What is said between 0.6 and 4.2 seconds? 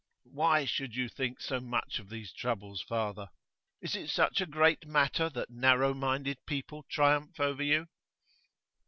should you think so much of these troubles, father? Is it